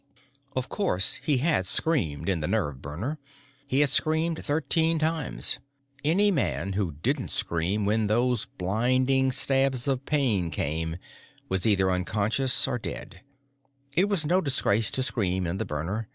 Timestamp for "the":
2.39-2.47, 15.59-15.65